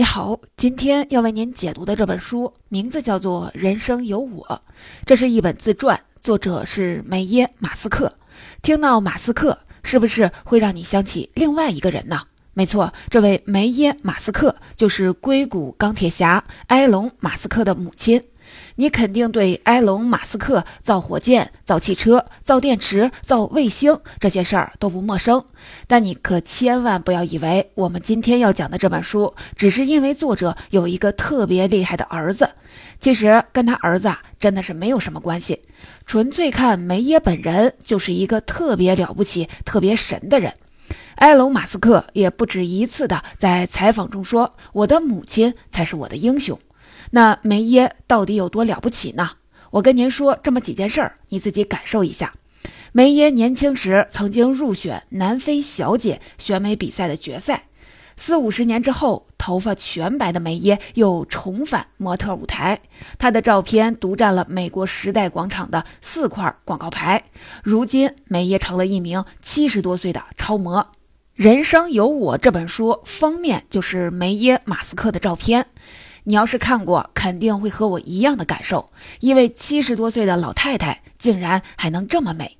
[0.00, 4.46] 你好，今天要为您解读的这本书名字叫做《人生有我》，
[5.04, 8.10] 这是一本自传，作者是梅耶·马斯克。
[8.62, 12.22] 听到马斯克，是不是会让你想起另外一个人呢？
[12.54, 18.22] 没错，这位梅耶·马斯克就是硅谷钢铁侠埃隆·马斯克的母亲。
[18.76, 25.44] 你肯定对埃隆·马斯克造火箭、造汽车、造电池、造卫星这些事儿都不陌生，
[25.86, 32.48] 但你可千万不要以为我们今天要讲的这本书只是因为作者有一个特别厉害的儿子。
[33.00, 35.60] 其实跟他儿子啊真的是没有什么关系，
[36.06, 40.52] 纯粹看梅耶本人就是一个特别了不起、特别神的人。
[41.16, 46.58] 埃隆·马斯克也不止一次的在采访中说：“我的母亲才是我的英雄。”
[47.10, 49.30] 那梅耶到底有多了不起呢？
[49.70, 52.32] 我跟您说这么几件事儿，你自己感受一下。
[52.92, 57.64] 梅耶年轻时曾经入选南非小姐选美比赛的决赛，
[58.16, 62.80] 四五十年之后，头发全白的梅耶又重返模特舞台，
[63.16, 67.22] 她的照片独占了美国时代广场的四块广告牌。
[67.62, 70.80] 如今，梅耶成了一名七十多岁的超模。
[71.34, 75.66] 《人生有我》这本书封面就是梅耶马斯克的照片。
[76.24, 78.90] 你要是看过，肯定会和我一样的感受。
[79.20, 82.58] 一位七十多岁的老太太竟然还能这么美。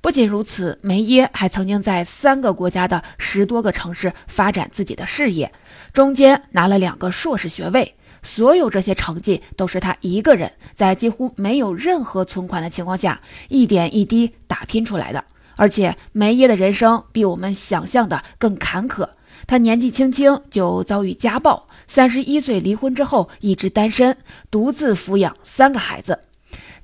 [0.00, 5.52] 不仅如此，梅耶还曾经在三个国家的十多个城市发展自己的事业，
[5.92, 7.94] 中间拿了两个硕士学位。
[8.22, 15.24] 所有这些成绩都是她一个人在几乎没有任何存款的情况下，一点一滴打拼出来的。
[15.56, 19.08] 而且，梅耶的人生比我们想象的更坎坷。
[19.46, 21.65] 她年纪轻轻就遭遇家暴。
[21.86, 24.16] 三十一岁离婚之后，一直单身，
[24.50, 26.20] 独自抚养三个孩子。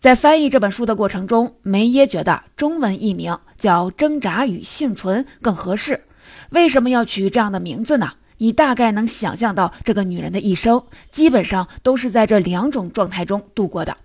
[0.01, 6.05] 在翻译这本书的过程中，梅耶觉得中文译名叫《挣扎与幸存》更合适。
[6.51, 8.13] 为什么要取这样的名字呢？
[8.39, 13.97] 你大概能想象到，这个女人的一生基本上都是在这两种状态中度过的。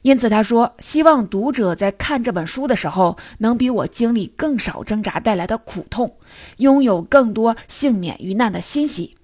[0.00, 6.16] 因此，他说希望读者在看这本书的时候，能比我经历更少挣扎带来的苦痛，
[6.56, 9.14] 拥有更多幸免于难的欣喜。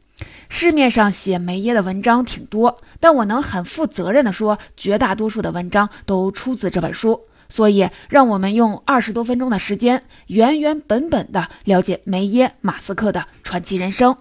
[0.49, 7.21] 市面上写梅耶的文章挺多，但我能很负责任地说，绝大多数的文章都出自这本书。
[7.51, 14.17] 所以，让我们用二十多分钟的时间，原原本本地了解梅耶·马斯克的传奇人生。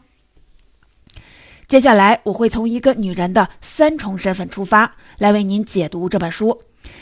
[1.68, 6.62] 接下来，我会从一个女人的三重身份出发，来为您解读这本书。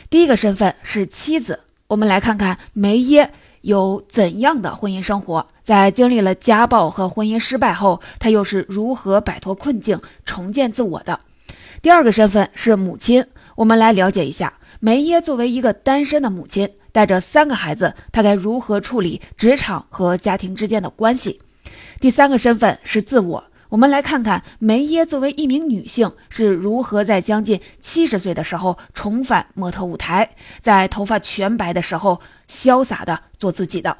[0.09, 3.31] 第一个身份是妻子，我们来看看梅耶。
[3.65, 5.43] 有怎样的婚姻生活？
[5.63, 11.19] 在经历了家暴和婚姻失败后，她又是如何摆脱困境、重建自我的？
[11.81, 21.41] 第二个身份是母亲，我们来了解一下梅耶作为一个单身的母亲，带着三个孩子，她该如何处理职场和家庭之间的关系？
[21.99, 23.43] 第三个身份是自我。
[23.75, 30.29] 我们来看看梅耶作为一名女性是如何在将近七十岁的时候重返模特舞台，
[30.61, 33.97] 在头发全白的时候潇洒的做自己的。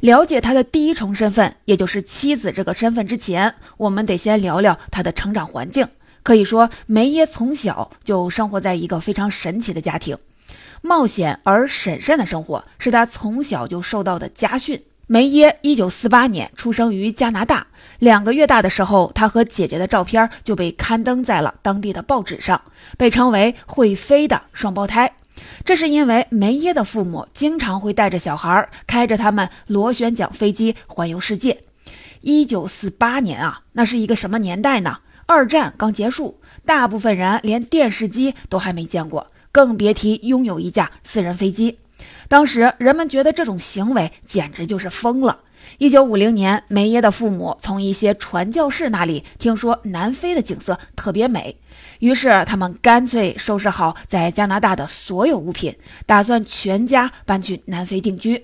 [0.00, 5.86] 了解她的第一重身份，也就是妻子这个身份之前，我们得先聊聊她的成长环境。
[6.24, 10.18] 可以说，梅耶从小就生活在一个非常神奇的家庭，
[10.80, 14.82] 冒险而审慎的生活是她从小就受到的家训。
[15.12, 17.66] 梅耶一九四八年出生于加拿大。
[17.98, 22.62] 两个月大的时候，他和姐姐的照片就被刊登在了当地的报纸上，
[22.96, 25.12] 被称为会飞的双胞胎。
[25.66, 31.60] 这是因为梅耶的父母经常会带着小孩开着他们螺旋桨飞机环游世界。
[32.22, 35.00] 一九四八年啊，那是一个什么年代呢？
[35.26, 41.80] 二战刚结束，大部分人连电视机都还没见过，更别提拥有一架私人飞机。
[42.32, 45.38] 当时人们觉得这种行为简直就是疯了。
[45.76, 51.54] 一九五零年，梅耶的父母从一些传教士那里听说南非的景色特别美，
[51.98, 55.76] 于是他们干脆收拾好在加拿大的所有物品，
[56.06, 58.42] 打算全家搬去南非定居。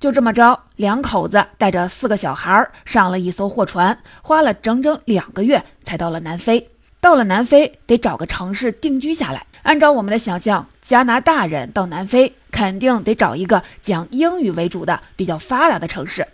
[0.00, 6.68] 就这么着，两口子带着四个小孩上了一艘货船，花了整整两个月才到了南非。
[7.00, 9.46] 到了南非，得找个城市定居下来。
[9.62, 16.26] 按照我们的想象，加拿大人到南非肯定得找一个讲英语为主的、比较发达的城市。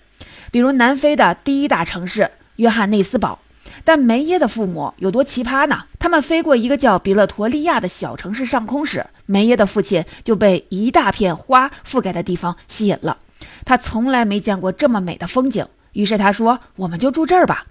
[0.52, 3.40] 比如南非的第一大城市约翰内斯堡，
[3.82, 5.86] 但梅耶的父母有多奇葩呢？
[5.98, 13.18] 他们飞过一个叫比勒陀利亚的小城市上空时，梅耶的父亲就被一大片花覆盖的地方吸引了。
[13.64, 17.66] 他从来没见过这么美的风景，于是他说：“我们就住这儿吧。”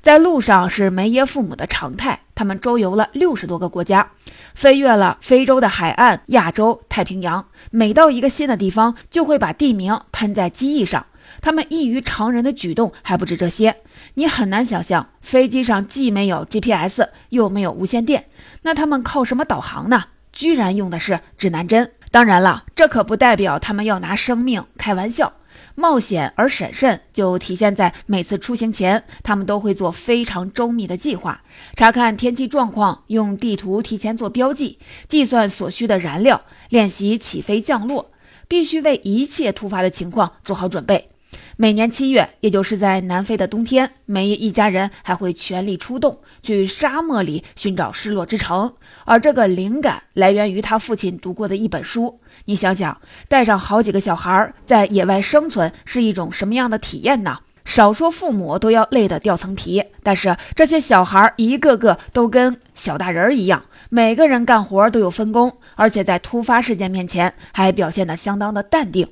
[0.00, 4.08] 在路上是梅耶父母的常态，他们周游了六十多个国家，
[4.54, 7.44] 飞越了非洲的海岸、亚洲、太平洋。
[7.70, 11.04] 每到一个新的地方，就会把地名喷在机翼上。
[11.40, 13.76] 他们异于常人的举动还不止这些，
[14.14, 18.26] 你很难想象，飞机上既没有 GPS，又没有无线电，
[18.62, 20.04] 那他们靠什么导航呢？
[20.32, 21.90] 居然用的是指南针。
[22.10, 25.32] 当然了，这可不代表他们要拿生命开玩笑。
[25.76, 31.42] 冒险而审慎，就体现在每次出行前，他们都会做非常周密的计划，
[31.76, 38.10] 查看天气状况，用地图提前做标记，计算所需的燃料，练习起飞降落，
[38.48, 41.10] 必须为一切突发的情况做好准备。
[41.58, 48.70] 每年七月，也就是在南非的冬天，梅耶一家人还会全力出动，去沙漠里寻找失落之城。
[49.06, 52.20] 而这个灵感来源于他父亲读过的一本书。
[52.44, 57.38] 你想想，带上好几个小孩在野外生存是一种什么样的体验呢？
[57.64, 69.08] 少说父母都要累得掉层皮，但是这些小孩一个个都跟小大人一样，每个人干活都有分工，而且在突发事件面前还表现得相当的淡定。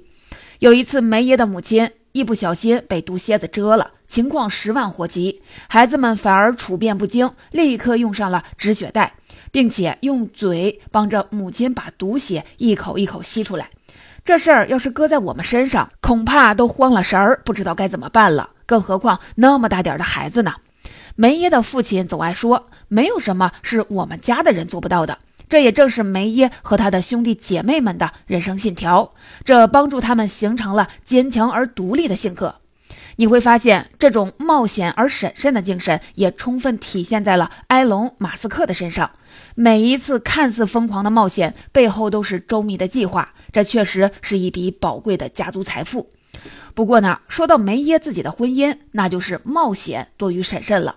[0.59, 1.91] 有一次，梅耶的母亲。
[2.15, 9.13] 一不小心被毒蝎子蛰了，情况十万火急，孩子们反而处变不惊，立刻用上了止血带，
[9.51, 13.69] 并且用嘴帮着母亲把毒血一口一口吸出来。
[14.25, 18.51] 这事儿要是搁在我们身上，恐怕都慌了神儿，不知道该怎么办了。
[18.65, 20.55] 更何况那么大点的孩子呢？
[21.17, 25.19] 梅耶的父亲总爱说，没有什么是我们家的人做不到的。
[25.55, 29.13] 这也正是梅耶和他的兄弟姐妹们的人生信条，
[29.45, 32.57] 这帮助他们形成了坚强而独立的性格。
[33.15, 39.13] 你会发现，这种冒险而审慎的精神也充分体现在了埃隆·马斯克的身上。
[39.55, 46.11] 每一次看似疯狂的冒险背后都是周密的计划，这确实是一笔宝贵的家族财富。
[46.75, 50.97] 不过呢，说到梅耶自己的婚姻，那就是冒险多于审慎了。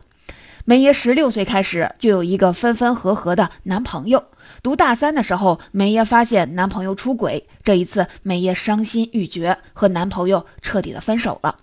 [0.65, 4.25] 梅耶十六岁开始就有一个分分合合的男朋友。
[4.63, 11.57] 读大三的时候，梅耶发现男朋友出轨，这一次梅耶伤心欲绝，和男朋友彻底的分手了。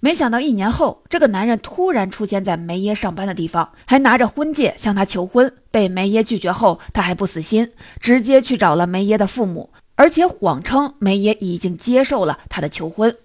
[0.00, 5.50] 没想到一年后，这个男人突然出现在梅耶上班的地方，还拿着婚戒向她求婚。
[5.70, 13.16] 被梅耶拒绝后，他还不死心，直接去找了梅耶的父母，而且谎称梅耶已经接受了他的求婚。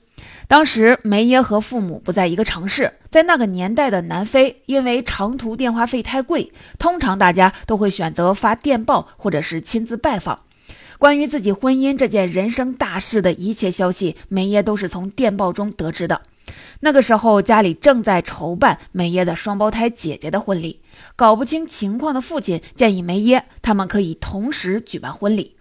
[0.50, 10.40] 当时梅耶和父母不在一个城市，在那个年代的南非，因为长途电话费太贵，通常大家都会选择发电报或者是亲自拜访。
[10.98, 16.20] 关于自己婚姻这件人生大事的一切消息，梅耶都是从电报中得知的。
[16.80, 20.80] 那个时候家里正在筹办梅耶的双胞胎姐姐的婚礼，
[21.16, 25.56] 搞不清情况的父亲建议梅耶他们可以同时举办婚礼。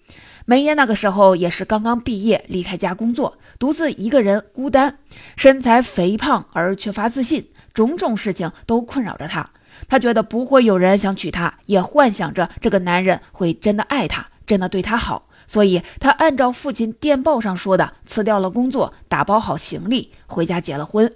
[0.51, 4.97] 梅耶那个时候也是刚刚毕业，离开家工作，独自一个人，孤单，
[5.37, 9.47] 身材肥胖而缺乏自信，种种事情都困扰着她。
[9.91, 15.29] 她觉得不会有人想娶她，也幻想着这个男人会真的爱她，真的对她好。
[15.47, 21.13] 所以她按照父亲电报上说的，辞掉了工作，打包好行李，回家结了婚。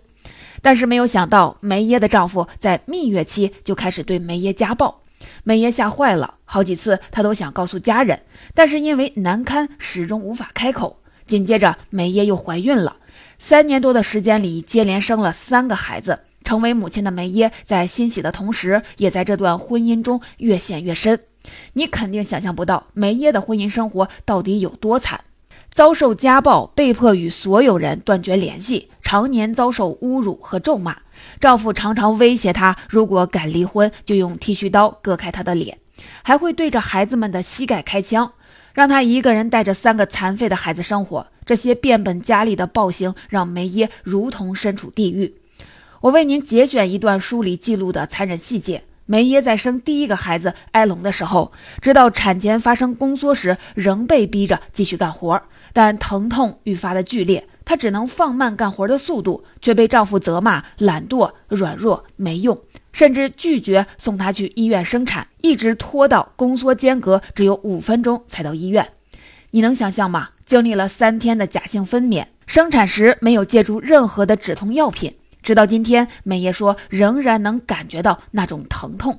[0.61, 5.00] 但是没有想到，梅耶的丈夫在蜜月期就开始对梅耶家暴。
[5.45, 8.23] 梅耶吓坏了，好几次她都想告诉家人，
[8.55, 11.01] 但是因为难堪，始终无法开口。
[11.27, 12.97] 紧接着，梅耶又怀孕了，
[13.39, 16.19] 三年多的时间里，接连生了三个孩子。
[16.45, 21.19] 成为母亲的梅耶，在欣喜的同时，也在这段婚姻中越陷越深。
[21.73, 25.21] 你肯定想象不到，梅耶的婚姻生活到底有多惨：
[25.71, 30.97] 遭受家暴，被迫与所有人断绝联系，常年遭受侮辱和咒骂。
[31.38, 35.77] 丈夫常常威胁她，如果敢离婚，就用剃须刀割开她的脸，
[36.22, 38.32] 还会对着孩子们的膝盖开枪，
[38.72, 41.27] 让她一个人带着三个残废的孩子生活。
[41.44, 45.34] 这些变本加厉的暴行让梅耶如同身处地狱。
[46.01, 55.43] 我为您节选一段书里记录的残忍细节：梅耶在生第一个孩子埃隆的时候，直到产前发生宫缩时，仍被逼着继续干活，
[55.75, 57.46] 但疼痛愈发的剧烈。
[57.72, 62.60] 她只能放慢干活的速度，却被丈夫责骂懒惰、软弱、没用，
[62.93, 68.86] 甚至拒绝送她去医院生产，一直拖到宫缩间隔只有五分钟才到医院。
[69.52, 70.29] 你能想象吗？
[70.44, 79.19] 经历了三天的假性分娩，生产时没有借助任何的止痛药品，直到今天，美叶说仍然能感觉到那种疼痛。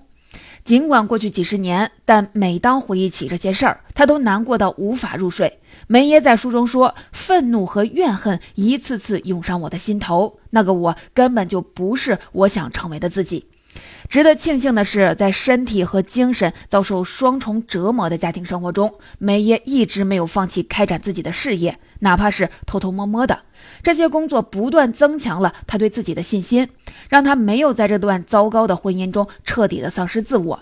[0.63, 5.59] 尽管过去几十年，但每当回忆起这些事儿，他都难过到无法入睡。
[5.87, 13.45] 梅耶在书中说：“愤怒和怨恨一次次涌上我的心头，那个我根本就不是我想成为的自己。”
[14.13, 23.39] 值得庆幸的是，在身体和精神遭受双重折磨的家庭生活中，梅耶一直没有放弃开展自己的事业，哪怕是偷偷摸摸的。
[23.81, 26.69] 这些工作不断增强了他对自己的信心，
[27.09, 30.61] 让他没有在这段糟糕的婚姻中彻底的丧失自我。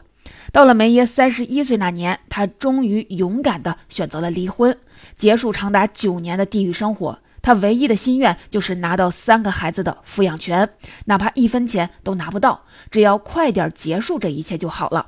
[0.54, 4.74] 到了梅耶三十一岁那年，他终于勇敢地选择了离婚。
[5.18, 10.70] 结束长达九年的地狱生活，他唯一的心愿就是拿到三个孩子的抚养权，
[11.06, 15.08] 哪怕一分钱都拿不到，只要快点结束这一切就好了。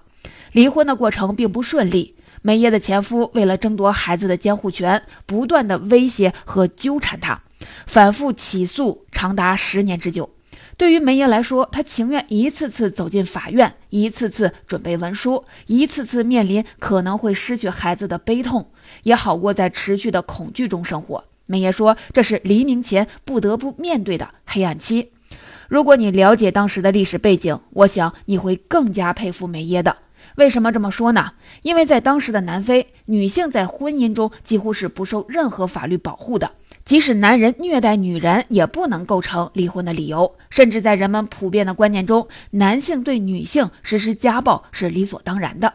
[0.51, 7.41] 离婚的过程并不顺利，梅耶的前夫为了争夺孩子的监护权，不断的威胁和纠缠她，
[7.85, 10.29] 反复起诉长达十年之久。
[10.75, 18.71] 对于梅耶来说，她情愿一次次走进法院，一次次准备文书，一次次面临可能会失去孩子的悲痛，
[19.03, 21.23] 也好过在持续的恐惧中生活。
[21.45, 25.11] 梅耶说：“这是黎明前不得不面对的黑暗期。”
[25.67, 29.97] 如果你了解当时的历史背景，我想你会更加佩服梅耶的。
[30.35, 31.31] 为什么这么说呢？
[31.61, 36.51] 因为在当时的南非，女性在婚姻中几乎是不受任何法律保护的。
[36.85, 40.35] 即使男人虐待女人，也不能构成离婚的理由。
[40.49, 45.73] 甚至在人们普遍的观念中，男性对女性实施家暴是理所当然的。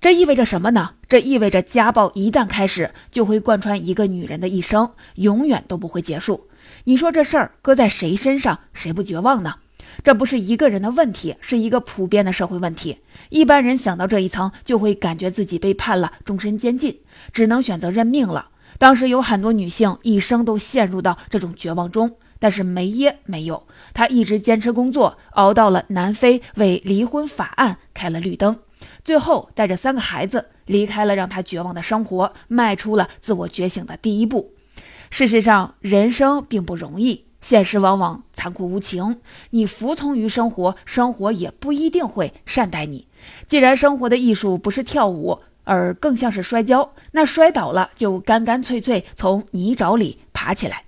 [0.00, 0.92] 这意味着什么呢？
[1.10, 6.48] 这意味着家暴一旦开始，就会贯穿一个女人的一生，永远都不会结束。
[6.84, 9.56] 你说这事儿搁在谁身上，谁不绝望呢？
[10.02, 12.96] 这不是一个人的问题，是一个普遍的社会问题。
[13.28, 16.98] 一般人想到这一层，就会感觉自己被判了终身监禁，
[17.34, 18.48] 只能选择认命了。
[18.78, 28.56] 当时有很多女性一生都陷入到这种绝望中，但是梅耶没有，她一直坚持工作，熬到了南非为离婚法案开了绿灯，
[29.04, 34.52] 最后带着三个孩子离开了让他绝望的生活，迈出了自我觉醒的第一步。
[35.10, 43.06] 事实上，人生并不容易，现实往往残酷无情，你服从于生活，生活也不一定会善待你。
[43.46, 45.40] 既然生活的艺术不是跳舞。
[45.64, 50.84] 而更像是摔跤，那摔倒了就干干脆脆从泥沼里爬起来。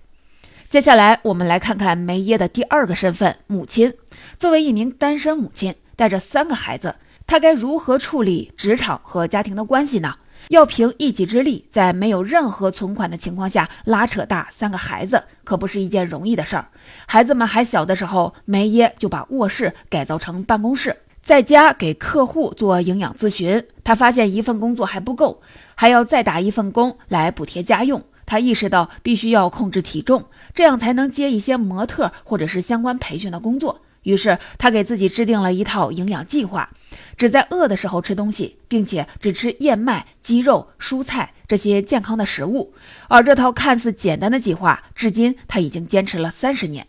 [0.69, 3.95] 接下来，我们来看看梅耶的第二个身份——母亲。
[4.39, 6.97] 作为一名单身母亲，带着三个孩子，
[7.33, 10.17] 他该如何处理职场和家庭的关系呢？
[10.51, 16.69] 要凭一己之力，在没有任何存款的情况下拉扯大三个孩子，可不是一件容易的事儿。
[17.07, 20.95] 孩子们还小的时候，梅耶就把卧室改造成办公室。
[21.23, 25.41] 在家给客户做营养咨询，他发现一份工作还不够，
[25.75, 28.05] 还要再打一份工来补贴家用。
[28.27, 30.23] 他意识到必须要控制体重，
[30.55, 33.81] 这样才能接一些模特或者是相关培训的工作。
[34.03, 36.69] 于是他给自己制定了一套营养计划，
[37.17, 42.73] 只在饿的时候吃东西，并且只吃燕麦、鸡肉、蔬菜这些健康的食物。
[43.09, 46.87] 而这套看似简单的计划，至今他已经坚持了三十年。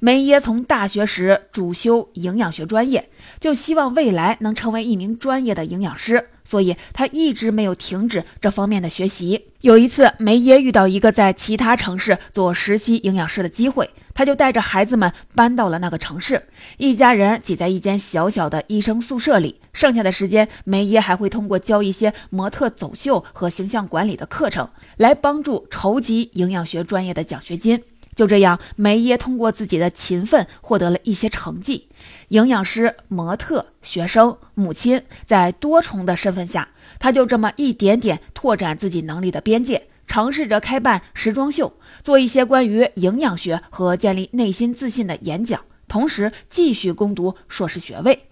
[0.00, 3.08] 梅耶从大学时主修营养学专业，
[3.40, 9.46] 就希望未来能成为一名专业的营养师，所以他一直没有停止这方面的学习。
[9.62, 16.44] 有一次，梅耶遇到一个在其他城市做实习营养师的机会，他就带着孩子们搬到了那个城市，
[16.78, 19.60] 一家人挤在一间小小的医生宿舍里。
[19.72, 27.82] 剩下的时间，梅耶还会通过教一些模特走秀和形象管理的课程，来帮助筹集营养学专业的奖学金。
[28.14, 31.88] 就这样，梅耶通过自己的勤奋获得了一些成绩。
[32.28, 36.68] 营养师、模特、学生、母亲，在多重的身份下，
[37.00, 48.28] 他就这么一点点拓展自己能力的边界，尝试着开办时装秀，做一些关于营养学和建立内心自信的演讲，同时继续攻读硕士学位。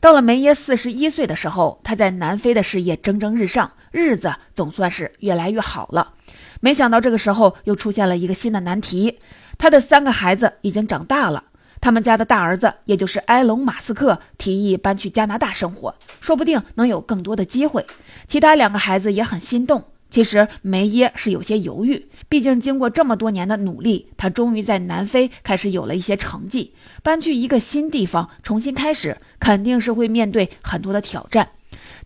[0.00, 6.12] 到了梅耶四十一岁的时候，他在南非的事业蒸蒸日上，日子总算是越来越好了。
[6.60, 9.18] 没想到这个时候又出现了一个新的难题，
[9.58, 11.44] 他的三个孩子已经长大了。
[11.80, 17.84] 他们家的大儿子，也就是埃隆·马斯克，提议搬去加拿大生活，说不定能有更多的机会。
[18.26, 19.84] 其他两个孩子也很心动。
[20.08, 26.72] 其实梅耶是有些犹豫，毕竟经过这么多年的努力，他终于在南非开始有了一些成绩。
[27.02, 31.48] 搬去一个新地方重新开始，肯定是会面对很多的挑战。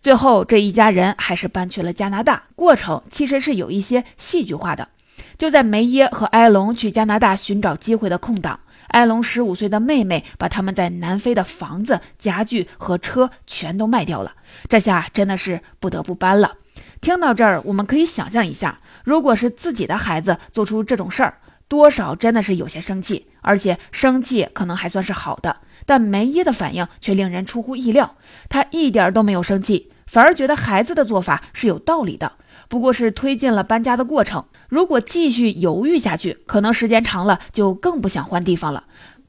[0.01, 2.43] 最后，这一家人还是搬去了加拿大。
[2.55, 4.89] 过程其实是有一些戏剧化的。
[5.37, 14.33] 就在梅耶和埃隆去加拿大寻找机会的空档，埃隆十五岁的妹妹把他们在南非的房子、家具和车全都卖掉了。
[14.67, 16.53] 这下真的是不得不搬了。
[17.01, 25.57] 听到这儿，我们可以想象一下，如果是自己的孩子做出这种事儿，多少真的是有些生气，而且生气可能还算是好的。
[25.87, 28.15] 但梅耶的反应却令人出乎意料，
[28.49, 32.33] 他一点都没有生气，反而觉得孩子的做法是有道理的，
[32.69, 34.45] 不过是推进了搬家的过程。
[34.69, 38.83] 如果继续犹豫下去，可能时间长了就更不想换地方了。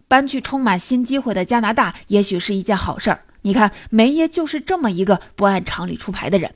[0.07, 3.23] 搬去充满新机会的加拿大，也许是一件好事儿。
[3.41, 6.55] 你看，梅耶就是这么一个不按常理出牌的人。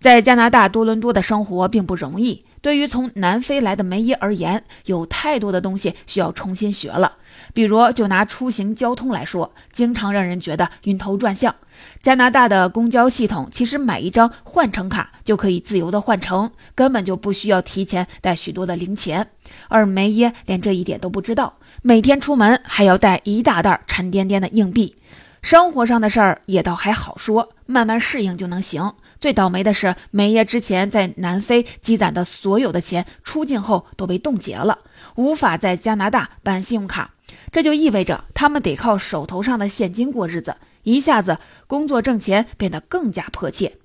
[0.00, 2.42] 在加拿大多伦多的生活并不容易。
[2.62, 7.18] 对于从南非来的梅耶而言，有太多的东西需要重新学了。
[7.52, 11.54] 比如，就拿出行交通来说，经常让人觉得晕头转向。
[12.02, 19.28] 加拿大的公交系统其实买一张换乘卡就可以自由的换乘，根本就不需要提前带许多的零钱。
[19.68, 24.96] 而梅耶连这一点都不知道，每天出门还要带一大袋沉甸甸的硬币。
[25.42, 28.92] 生活上的事儿也倒还好说，慢慢适应就能行。
[29.20, 34.78] 最倒霉的是，梅耶之前在南非积攒的所有的钱，出境后都被冻结了，
[35.16, 37.14] 无法在加拿大办信用卡。
[37.52, 41.36] 这就意味着他们得靠手头上的现金过日子，一下子
[41.66, 43.76] 工作挣钱变得更加迫切。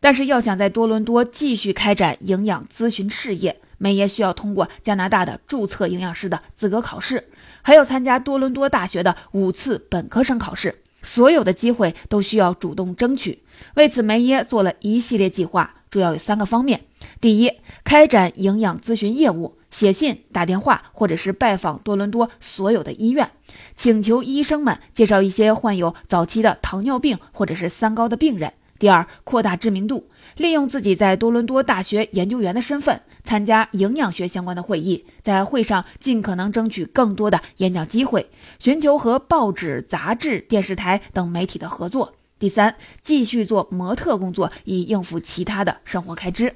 [0.00, 7.28] 但是要想在多伦多继续开展营养咨询事业，梅耶需要通过加拿大的注册营养师的资格考试，
[7.60, 10.76] 还要参加多伦多大学的五次本科生考试。
[11.02, 13.42] 所有的机会都需要主动争取。
[13.74, 16.82] 为此，梅耶做了一系列计划，主要有三个方面：
[17.20, 17.52] 第一，
[17.84, 23.30] 开展营养咨询业务，写信、打电话或者是拜访多伦多所有的医院，
[23.74, 28.52] 请求医生们介绍一些患有早期的糖尿病或者是三高的病人。
[28.78, 38.30] 第二，扩大知名度，利用自己在多伦多大学研究员的身份，参加营养学相关的会议，在会上尽可能争取更多的演讲机会，
[38.60, 42.12] 寻求和报纸、杂志、电视台等媒体的合作。
[42.38, 46.54] 第三，继续做模特工作，以应付其他的生活开支。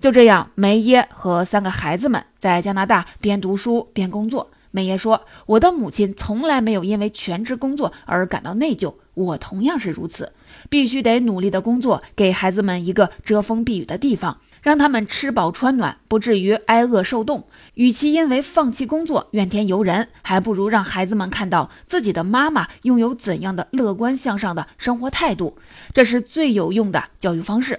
[0.00, 4.48] 就这样，梅耶和三个孩子们在加拿大边读书边工作。
[4.70, 10.30] 梅耶说：“我的母亲从来没有因为全职工作而感到内疚，我同样是如此。
[10.68, 17.44] 必须得努力的工作，给孩子们一个遮风避雨的地方。”让他们吃饱穿暖，不至于挨饿受冻。
[17.74, 25.56] 与其因为放弃工作怨天尤人，还不如让孩子们看到自己的妈妈拥有怎样的乐观向上的生活态度。
[25.94, 27.78] 这是最有用的教育方式。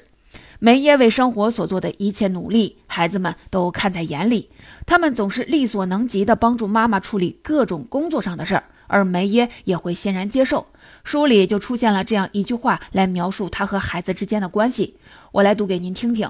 [0.60, 4.50] 梅耶为生活所做的一切努力，孩子们都看在眼里。
[4.86, 10.68] 他们总是力所能及地帮助妈妈处理各种工作上的事儿，而梅耶也会欣然接受。
[11.08, 14.98] 书里就出现了这样一句话来描述他和孩子之间的关系，
[15.32, 16.30] 我来读给您听听。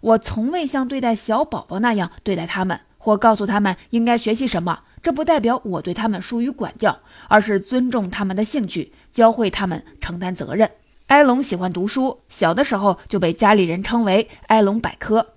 [0.00, 4.78] 我从未像对待小宝宝那样对待他们，或告诉他们应该学习什么。
[5.02, 10.70] 这不代表我对他们疏于管教，而是尊重他们的兴趣，教会他们承担责任。
[11.08, 15.32] 埃隆喜欢读书，小的时候就被家里人称为“埃隆百科”。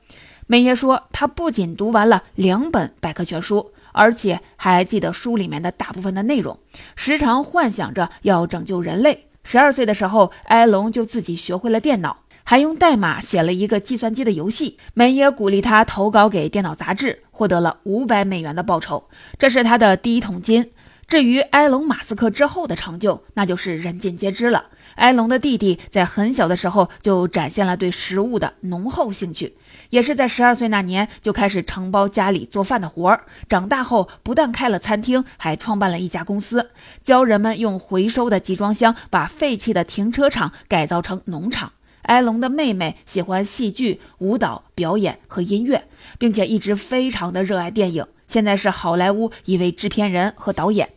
[0.45, 6.60] 梅耶说，他不仅读完了两本百科全书，而且还记得书里面的大部分的内容，
[6.95, 9.27] 时常幻想着要拯救人类。
[9.43, 12.17] 十二岁的时候，埃隆就自己学会了电脑。
[12.47, 14.77] 还用代码写了一个计算机的游戏。
[14.93, 19.05] 梅耶鼓励他投稿给电脑杂志，获得了五百美元的报酬，
[19.39, 20.69] 这是他的第一桶金。
[21.07, 24.65] 至于埃隆·马斯克之后的成就，那就是人尽皆知了。
[24.95, 29.55] 埃隆的弟弟在很小的时候就展现了对食物的浓厚兴趣，
[29.91, 33.25] 也是在十二岁那年就开始承包家里做饭的活儿。
[33.47, 36.71] 长大后，不但开了餐厅，还创办了一家公司，
[37.03, 41.73] 教人们用回收的集装箱把废弃的停车场改造成农场。
[42.03, 45.87] 埃隆的妹妹喜欢戏剧、舞蹈表演和音乐，
[46.17, 48.07] 并且一直非常的热爱电影。
[48.27, 50.89] 现在是好莱坞一位制片人和导演。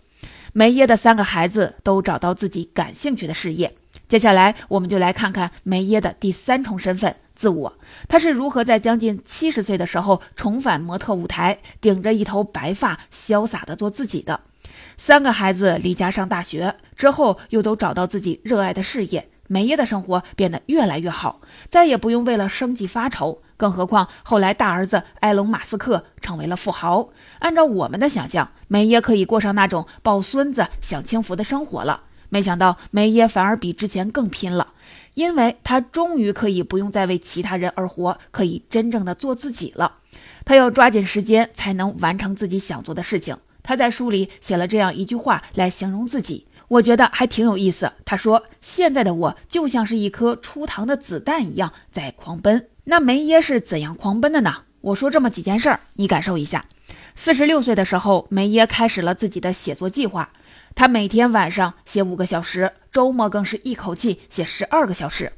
[0.58, 3.72] 梅耶的三个孩子都找到自己感兴趣的事业。
[4.08, 7.72] 接下来，我们就来看看梅耶的第三重身份——自我。
[8.08, 14.40] 他是如何在将近七十岁的时候重返模特舞台，顶着一头白发，潇洒地做自己的。
[14.96, 19.30] 三个孩子离家上大学之后，又都找到自己热爱的事业。
[19.46, 21.40] 梅耶的生活变得越来越好，
[21.70, 23.40] 再也不用为了生计发愁。
[23.56, 32.02] 更何况后来大儿子埃隆·马斯克成为了富豪，按照我们的想象，梅耶可以过上那种抱孙子、享清福的生活了。
[32.28, 34.74] 没想到梅耶反而比之前更拼了，
[35.14, 39.96] 因为他终于可以不用再为其他人而活，可以真正的做自己了。
[40.44, 43.36] 他要抓紧时间才能完成自己想做的事情。
[43.62, 46.46] 他在书里写了这样一句话来形容自己。
[46.68, 47.90] 我觉得还挺有意思。
[48.04, 54.54] 他说：“现在的我就像是一颗出膛的子弹一样在狂奔。”那梅耶是怎样狂奔的呢？
[54.82, 56.66] 我说这么几件事儿，你感受一下。
[57.20, 60.30] 四十六岁的时候，梅耶开始了自己的写作计划。
[60.76, 65.32] 他每天晚上写五个小时，周末更是一口气写十二个小时。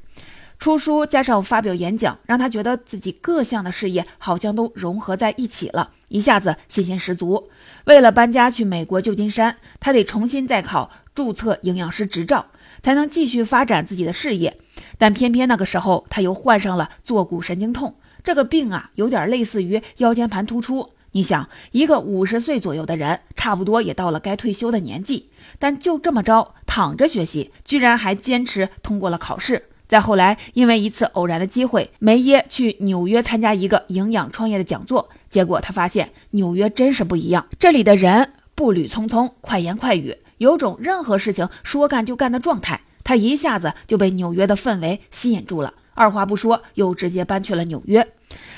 [0.59, 7.49] 出书加上发表演讲，让他觉得自己各项的事业好像都融合在一起了，一下子信心十足。
[7.85, 12.45] 为了搬家去美国旧金山，他得重新再考注册营养师执照，
[12.83, 14.55] 才能继续发展自己的事业。
[14.99, 20.87] 但偏偏那个时候他又患上了坐骨神经痛，这个病啊，有点类似于腰间盘突出。
[21.13, 29.65] 你想，一个五十岁左右的人，差不多也到了该退休的年纪，但就这么着躺着学习，居然还坚持通过了考试。
[29.87, 42.79] 再后来，因为一次偶然的机会，梅耶去纽约参加一个营养创业的讲座，结果他发现纽约真是不一样，这里的人步履匆匆，快言快语，有种任何事情说干就干的状态。
[43.03, 48.07] 他一下子就被纽约的氛围吸引住了，二话不说又直接搬去了纽约。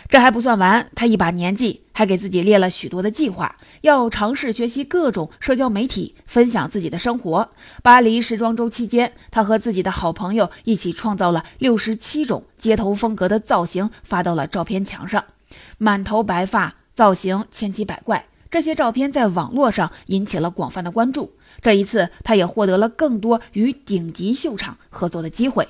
[0.08, 7.50] 这还不算完，他一把年纪还给自己列了许多的计划，要尝试学习各种社交媒体，分享自己的生活。
[7.82, 15.24] 巴黎时装周期间，他和自己的好朋友一起创造了六十七种街头风格的造型，发到了照片墙上。
[15.80, 21.34] 满头白发，造型千奇百怪，这些照片在网络上引起了广泛的关注。
[21.62, 25.68] 这一次，他也获得了更多与顶级秀场合作的机会。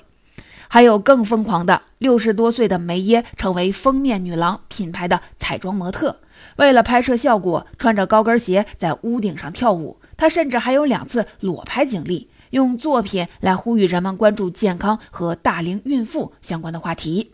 [0.73, 6.17] 还有更疯狂的，六十多岁的梅耶成为封面女郎品牌的彩妆模特，
[6.55, 9.99] 为了拍摄效果，穿着高跟鞋在屋顶上跳舞。
[10.17, 17.29] 她甚至还有两次裸拍经历，用作品来呼吁人们关注健康和大龄孕妇相关的话题。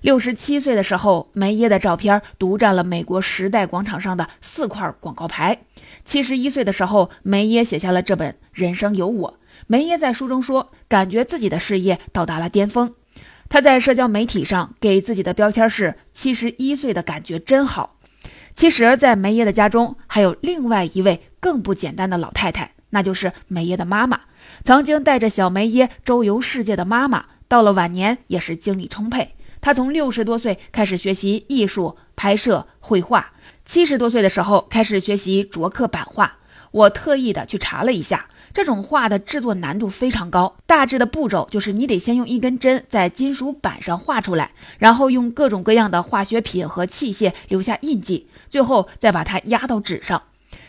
[0.00, 5.58] 六十七岁的时候，梅耶的照片独占了美国时代广场上的四块广告牌。
[6.06, 9.30] 七十一岁的时候，梅耶写下了这本《人生有我》。
[9.70, 12.94] 梅耶在书中说，感觉自己的事业到达了巅峰。
[13.50, 17.98] 他在社交媒体上给自己的标签是“七十一岁的感觉真好”。
[18.54, 24.22] 其实，在梅耶的家中还有另外一位更不简单的老太太，那就是梅耶的妈妈。
[24.64, 29.34] 曾经带着小梅耶周游世界的妈妈，到了晚年也是精力充沛。
[29.60, 33.32] 她从六十多岁开始学习艺术、拍摄、绘画，
[33.66, 36.38] 七十多岁的时候开始学习琢刻版画。
[36.70, 38.28] 我特意的去查了一下。
[38.54, 50.22] 这种画的制作难度非常高，大致的步骤就是你得先用一根针在金属板上画出来，然后用各种各样的化学品和器械留下印记，最后再把它压到纸上。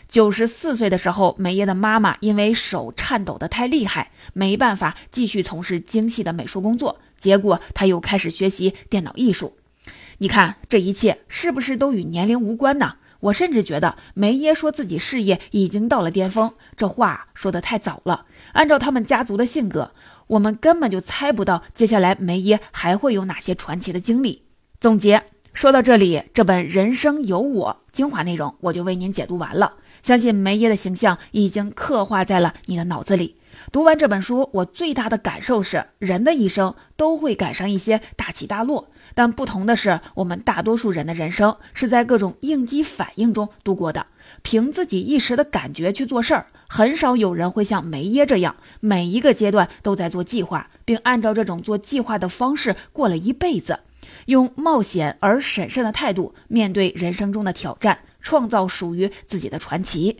[0.08, 9.56] 九十四岁的时候，梅耶的妈妈因为手颤抖的太厉害，没办法继续从事精细的美术工作，结果他又开始学习电脑艺术。
[10.18, 12.96] 你看这一切是不是都与年龄无关呢？
[13.20, 18.26] 我甚至觉得梅耶说自己事业已经到了巅峰，这话说的太早了。
[18.52, 19.92] 按照他们家族的性格，
[20.26, 24.42] 我们根本就猜不到接下来梅耶还会有哪些传奇的经历。
[24.80, 29.74] 总结说到这里，这本《人生有我》精华内容我就为您解读完了。
[30.02, 33.36] 相信梅耶的形象已经刻画在了你的脑子里。
[33.70, 38.88] 读完这本书，我最大的感受是，人的一生都会赶上一些大起大落。
[39.14, 44.06] 但不同的是，我们大多数人的人生是在各种应激反应中度过的，
[44.42, 46.46] 凭自己一时的感觉去做事儿。
[46.68, 53.80] 很少有人会像梅耶这样，每一个阶段都在做计划，并按照这种做计划的方式过了一辈子，
[54.26, 60.16] 用冒险而审慎的态度面对人生中的挑战，创造属于自己的传奇。